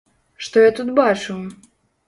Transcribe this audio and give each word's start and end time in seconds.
Што 0.45 0.63
я 0.63 0.71
тут 0.81 0.89
бачу? 1.01 1.39